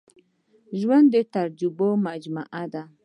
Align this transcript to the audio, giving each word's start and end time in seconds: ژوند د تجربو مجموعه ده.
ژوند 0.79 1.05
د 1.13 1.15
تجربو 1.35 1.89
مجموعه 2.07 2.63
ده. 2.73 2.83